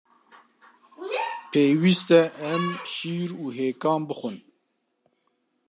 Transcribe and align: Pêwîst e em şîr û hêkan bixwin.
Pêwîst 1.51 2.09
e 2.21 2.23
em 2.51 2.63
şîr 2.91 3.29
û 3.41 3.43
hêkan 3.57 4.01
bixwin. 4.07 4.37